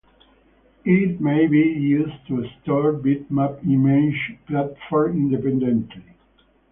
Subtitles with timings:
[0.83, 6.15] It may be used to store bitmap images platform-independently.